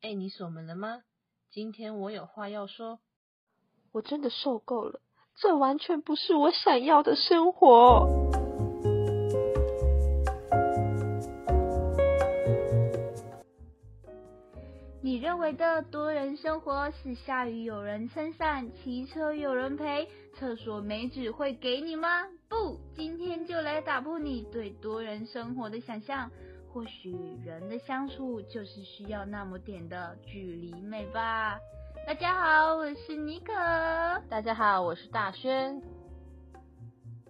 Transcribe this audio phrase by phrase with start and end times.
[0.00, 1.02] 哎，你锁门了吗？
[1.50, 2.98] 今天我有话要说。
[3.92, 5.00] 我真的受够了，
[5.36, 8.08] 这完全不是我想要的生活。
[15.00, 22.26] 你认为的多人生活是下雨有人撑伞，骑车有人陪，厕所没纸会给你吗？
[22.48, 26.30] 不，今天就来打破你对多人生活的想象。
[26.74, 27.12] 或许
[27.44, 31.56] 人的相处就是需要那么点的距离美吧。
[32.04, 33.52] 大家好，我是妮可。
[34.28, 35.80] 大家好，我是大轩。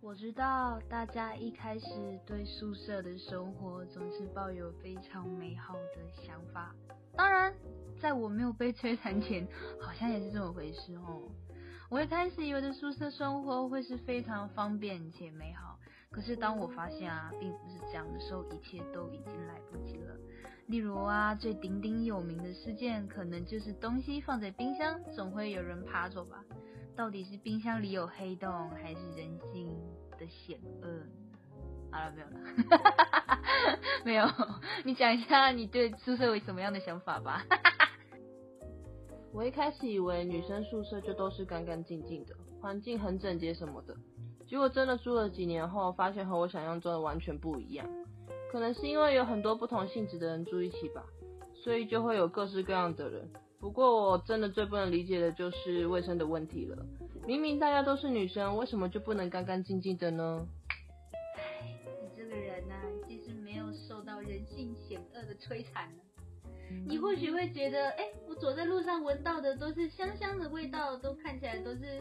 [0.00, 1.86] 我知道大家一开始
[2.24, 6.74] 对宿舍的生活总是抱有非常美好的想法。
[7.14, 7.52] 当然，
[8.00, 9.46] 在我没有被摧残前，
[9.78, 11.20] 好像也是这么回事哦。
[11.90, 15.78] 我一开始以为的宿舍生活会是非常方便且美好。
[16.10, 20.16] 可是当我发现啊，并不是这样的时候，一切都已经来不及了。
[20.66, 26.42] 例如啊，最鼎鼎有名的事件，可能就是东西放在冰箱，总会有人爬走吧？
[26.96, 29.78] 到底是冰箱里有黑洞，还是人性
[30.18, 30.88] 的险恶？
[31.90, 32.40] 好了，没有了，
[34.04, 34.26] 没有。
[34.84, 37.44] 你讲一下你对宿舍有什么样的想法吧？
[39.32, 43.94] 我一开始以为女生宿舍就都是干干净净的，环境很整洁什么的。
[44.48, 47.86] 结果真的住了几年后，发现和我想象中的完全不一样。
[48.52, 51.04] 可能是因为有很多不同性质的人住一起吧，
[51.52, 53.28] 所以就会有各式各样的人。
[53.58, 56.86] 不过我真的最不能理解的就是卫生的问题了。
[57.26, 60.46] 明明大家都是女生，为什么就不能干干净净的呢？
[61.36, 66.02] 唉，你这个人啊，其实没有受到人性险恶的摧残呢。
[66.86, 72.00] 你或许会觉得，哎，我走在路上闻到的都是香香的味道，都看起来都是。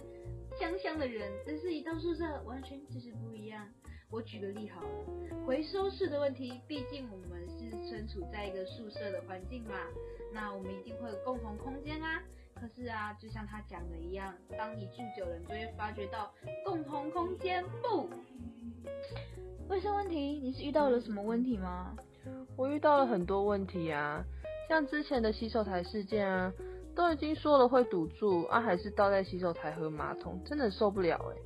[0.60, 3.68] 香香的人，但是一到宿舍完全就是不一样。
[4.10, 4.88] 我举个例好了，
[5.46, 9.76] 回收室的问题，毕竟我们是身处在一个宿舍的环境嘛，
[10.32, 12.22] 那我们一定会有共同空间啊。
[12.54, 16.32] 可是啊，就像他讲的一样，当你住久了，你就会发觉到
[16.64, 18.10] 共同空间不。
[19.68, 21.96] 卫生问题，你是遇到了什么问题吗？
[22.56, 24.24] 我遇到了很多问题啊，
[24.70, 26.54] 像之前的洗手台事件啊。
[26.96, 31.38] 都已经说了会堵住啊，还是倒在洗手台和马桶，真的受不了哎。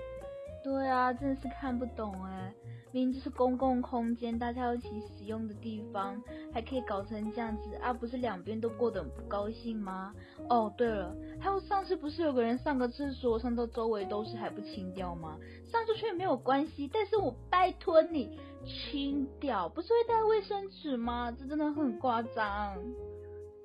[0.64, 2.54] 对啊，真的是看不懂哎，
[2.92, 6.22] 明明就是公共空间，大家一起使用的地方，
[6.54, 10.14] 还可以搞成这样子啊，不是两边都过得很不高兴吗？
[10.50, 15.38] 哦，对了，还有上次不是有个人上个厕所上到周围都是还不清掉吗？
[15.72, 21.32] 上出去没有关系，但是我拜托你清掉，不是会带卫生纸吗？
[21.32, 22.78] 这真的很夸张。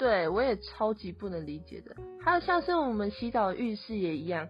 [0.05, 4.47] 对，我也超级不能理解的，还有像是我们洗澡的浴室也一样，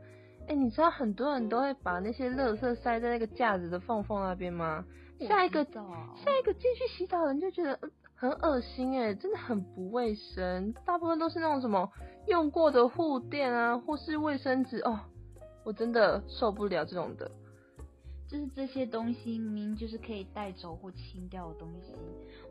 [0.48, 4.84] 哎，你知道很多人都会把那些垃圾塞在那个架子的缝缝那边吗？
[5.20, 7.78] 下一个下一个进去洗澡的人就觉得
[8.16, 10.72] 很恶心，哎，真的很不卫生。
[10.84, 11.88] 大部分都是那种什么
[12.26, 14.98] 用过的护垫啊，或是卫生纸哦，
[15.64, 17.30] 我真的受不了这种的。
[18.34, 21.94] 就是这些东西明明就是可以带走或清掉的东西，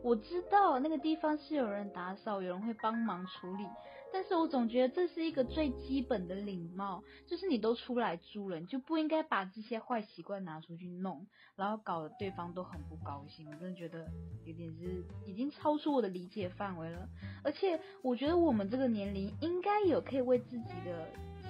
[0.02, 3.66] 我知道那个地方是有人打扫，有人会帮忙处理，
[4.10, 13.46] 但是我总觉得这是一个最基本的礼貌，就是你都出来住了，你就不应该把这些坏习惯拿出去弄，然后搞得对方都很不高兴。
[13.46, 14.06] 我真的觉得
[14.46, 17.06] 有点是已经超出我的理解范围了，
[17.42, 21.06] 而且我觉得我们这个年龄应该有可以为自己的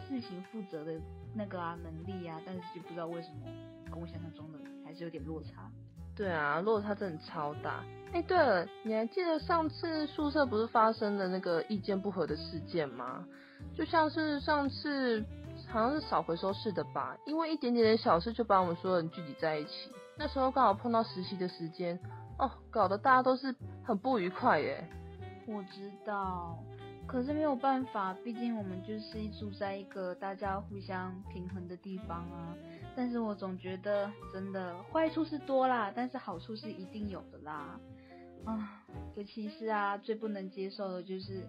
[0.08, 1.00] 事情负责的
[1.36, 3.73] 那个啊能力啊，但是就不知道为什么。
[3.94, 5.70] 跟我想象中的还是有点落差。
[6.16, 7.84] 对啊，落差真的超大。
[8.12, 13.24] 哎，对了，你还记得上次宿舍不是发生的那个意见不合的事件吗？
[13.72, 15.24] 就像是上次
[15.68, 19.90] 好像是扫回收室的吧，因为一点点的小事就把我们所有人聚集在一起。
[20.16, 21.98] 那时候刚好碰到实习的时间，
[22.38, 24.88] 哦，搞得大家都是很不愉快耶。
[25.46, 26.56] 我知道，
[27.06, 32.56] 可是没有办法，毕竟我们就是住在一个大家互相平衡的地方啊。
[32.96, 37.78] 但是我总觉得，真的坏处是多啦，但是好处是一定有的啦。
[38.44, 38.84] 啊，
[39.16, 41.48] 尤其是啊，最不能接受的就是，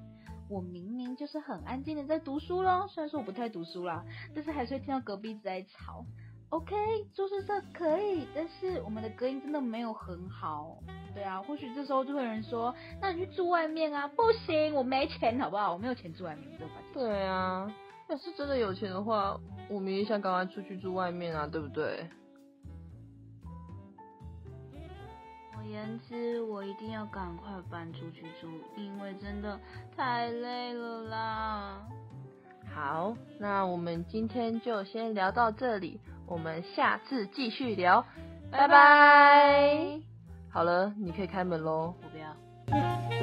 [0.49, 4.03] 我明明就是很安静的在读书咯，虽然说我不太读书啦，
[4.33, 6.05] 但是还是会听到隔壁一直在吵。
[6.49, 6.75] OK，
[7.13, 10.77] 住宿舍可以，但是我们的隔音真的没有很好。
[11.13, 14.07] 对啊，或许这时候就会有人说，那你去住外面啊？
[14.07, 15.73] 不行，我没钱，好不好？
[15.73, 16.73] 我没有钱住外面，对吧？
[16.93, 17.73] 对啊。
[18.07, 19.37] 要是真的有钱的话，
[19.67, 22.07] 我们也想赶快出去住外面啊，对不对？
[25.57, 29.59] 我言之，我一定要赶快搬出去住，因为真的
[29.97, 31.87] 太累了啦。
[32.73, 38.05] 好，那我们今天就先聊到这里，我们下次继续聊，
[38.51, 39.99] 拜拜。
[40.49, 41.93] 好了，你可以开门喽。
[42.01, 43.14] 我不要。